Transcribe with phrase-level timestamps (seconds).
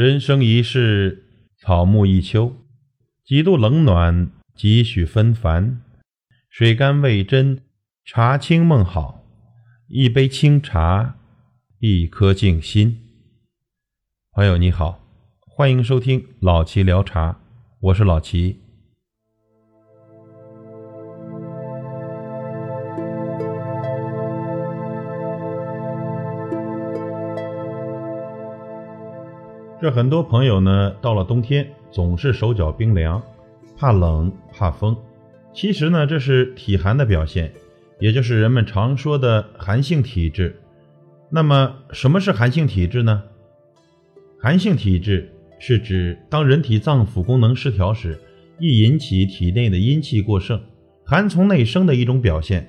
[0.00, 1.26] 人生一世，
[1.58, 2.56] 草木一秋，
[3.22, 5.82] 几度冷暖，几许纷繁。
[6.48, 7.60] 水甘味真，
[8.06, 9.22] 茶清梦好，
[9.88, 11.16] 一杯清茶，
[11.80, 12.98] 一颗静心。
[14.32, 15.06] 朋友你好，
[15.40, 17.38] 欢迎收听老齐聊茶，
[17.80, 18.69] 我是老齐。
[29.80, 33.22] 这很多朋友呢，到了冬天总是手脚冰凉，
[33.78, 34.94] 怕冷怕风。
[35.54, 37.50] 其实呢，这是体寒的表现，
[37.98, 40.54] 也就是人们常说的寒性体质。
[41.30, 43.22] 那么，什么是寒性体质呢？
[44.38, 48.20] 寒性体质是指当人体脏腑功能失调时，
[48.58, 50.60] 易引起体内的阴气过盛，
[51.06, 52.68] 寒从内生的一种表现，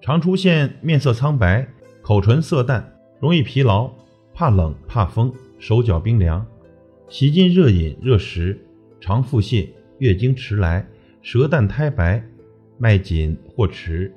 [0.00, 1.68] 常出现面色苍白、
[2.02, 3.88] 口唇色淡、容易疲劳、
[4.34, 5.32] 怕冷怕风。
[5.62, 6.44] 手脚冰凉，
[7.08, 8.60] 喜进热饮热食，
[9.00, 10.84] 常腹泻，月经迟来，
[11.22, 12.20] 舌淡苔白，
[12.78, 14.12] 脉紧或迟，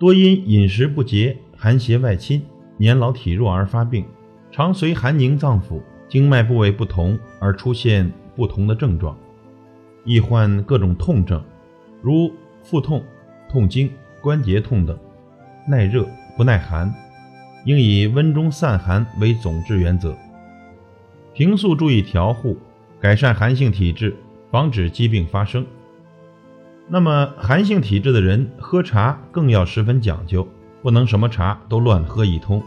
[0.00, 2.42] 多因饮食不节，寒邪外侵，
[2.76, 4.04] 年老体弱而发病，
[4.50, 9.16] 常随寒凝脏腑，经脉部位不同而出现不同的症状，
[10.04, 11.40] 易患各种痛症，
[12.02, 12.32] 如
[12.64, 13.00] 腹痛、
[13.48, 13.88] 痛经、
[14.20, 14.98] 关节痛等，
[15.68, 16.04] 耐热
[16.36, 16.92] 不耐寒。
[17.64, 20.16] 应以温中散寒为总治原则，
[21.34, 22.56] 平素注意调护，
[23.00, 24.16] 改善寒性体质，
[24.50, 25.66] 防止疾病发生。
[26.88, 30.48] 那么，寒性体质的人喝茶更要十分讲究，
[30.82, 32.62] 不能什么茶都乱喝一通。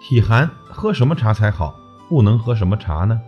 [0.00, 1.74] 体寒喝什么茶才好？
[2.08, 3.20] 不能喝什么茶呢？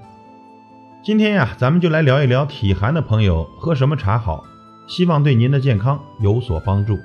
[1.05, 4.45] 今天呀，咱们就来聊一聊体寒的朋友喝什么茶好，
[4.87, 6.99] 希望对您的健康有所帮助。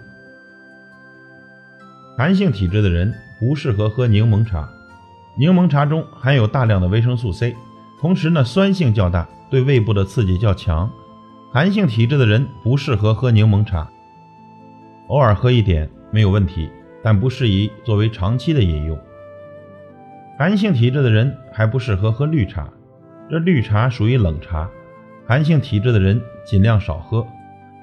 [2.17, 3.13] 寒性体质的人。
[3.39, 4.67] 不适合喝柠檬茶，
[5.37, 7.55] 柠檬茶中含有大量的维生素 C，
[8.01, 10.89] 同时呢酸性较大，对胃部的刺激较强。
[11.53, 13.87] 寒性体质的人不适合喝柠檬茶，
[15.09, 16.67] 偶尔喝一点没有问题，
[17.03, 18.97] 但不适宜作为长期的饮用。
[20.39, 22.67] 寒性体质的人还不适合喝绿茶，
[23.29, 24.67] 这绿茶属于冷茶，
[25.27, 27.23] 寒性体质的人尽量少喝。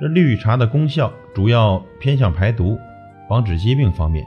[0.01, 2.77] 这绿茶的功效主要偏向排毒、
[3.29, 4.27] 防止疾病方面。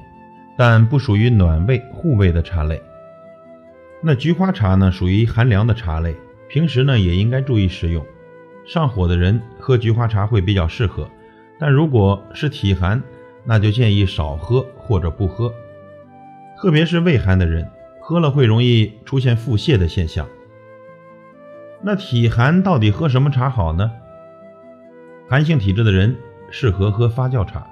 [0.59, 2.81] 但不属于暖胃护胃的茶类。
[4.01, 6.15] 那菊花茶呢，属于寒凉的茶类，
[6.49, 8.03] 平时呢也应该注意食用。
[8.65, 11.07] 上火的人喝菊花茶会比较适合，
[11.59, 13.01] 但如果是体寒，
[13.43, 15.53] 那就建议少喝或者不喝。
[16.59, 17.69] 特别是胃寒的人，
[18.01, 20.27] 喝了会容易出现腹泻的现象。
[21.83, 23.91] 那体寒到底喝什么茶好呢？
[25.29, 26.17] 寒性体质的人
[26.49, 27.67] 适合喝发酵茶，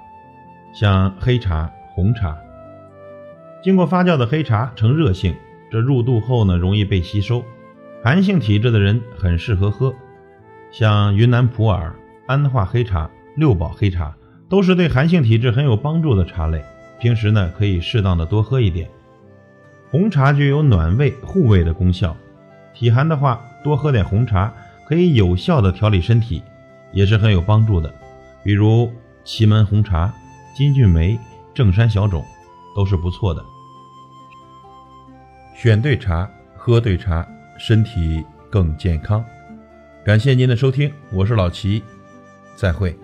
[0.78, 2.36] 像黑茶、红茶。
[3.62, 5.34] 经过发酵的黑茶呈热性，
[5.70, 7.42] 这入肚后呢容易被吸收。
[8.04, 9.94] 寒性体质的人很适合喝，
[10.70, 11.94] 像云南普洱、
[12.26, 14.14] 安化黑茶、六宝黑茶，
[14.50, 16.62] 都是对寒性体质很有帮助的茶类。
[17.00, 18.86] 平时呢可以适当的多喝一点。
[19.90, 22.14] 红茶具有暖胃护胃的功效，
[22.74, 24.52] 体寒的话多喝点红茶，
[24.86, 26.42] 可以有效的调理身体，
[26.92, 27.90] 也是很有帮助的。
[28.44, 28.92] 比如
[29.24, 30.12] 祁门红茶、
[30.56, 31.18] 金骏眉、
[31.52, 32.24] 正山小种，
[32.74, 33.44] 都是不错的。
[35.54, 37.28] 选对茶，喝对茶，
[37.58, 39.22] 身体更健康。
[40.02, 41.84] 感谢您的收听，我是老齐，
[42.56, 42.98] 再会。